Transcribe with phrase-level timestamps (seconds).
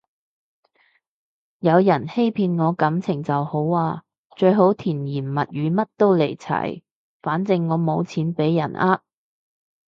[1.59, 4.01] 有人欺騙我感情就好啊，
[4.35, 6.81] 最好甜言蜜語乜都嚟齊，
[7.21, 8.99] 反正我冇錢畀人呃